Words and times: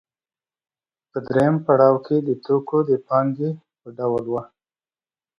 په 1.09 1.17
درېیم 1.27 1.55
پړاو 1.65 1.95
کې 2.05 2.17
د 2.27 2.29
توکو 2.45 2.77
د 2.89 2.91
پانګې 3.07 3.51
په 3.79 3.87
ډول 3.97 4.25
وه 4.33 4.43